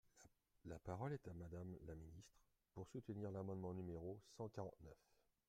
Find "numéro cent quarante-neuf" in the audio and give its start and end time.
3.75-4.97